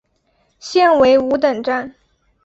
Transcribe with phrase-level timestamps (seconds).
[0.59, 1.93] 现为五等站。